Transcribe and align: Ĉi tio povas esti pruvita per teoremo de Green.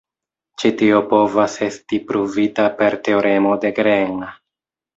Ĉi 0.61 0.71
tio 0.79 1.01
povas 1.11 1.59
esti 1.67 2.01
pruvita 2.09 2.67
per 2.81 2.99
teoremo 3.09 3.55
de 3.67 3.75
Green. 3.83 4.21